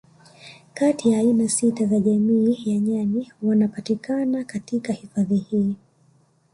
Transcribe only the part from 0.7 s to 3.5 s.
Kati ya aina sita za jamii ya nyani